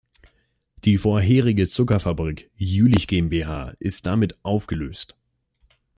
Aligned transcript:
Die 0.83 0.97
vorherige 0.97 1.67
Zuckerfabrik 1.67 2.49
Jülich 2.55 3.07
GmbH 3.07 3.75
ist 3.77 4.07
damit 4.07 4.43
aufgelöst. 4.43 5.15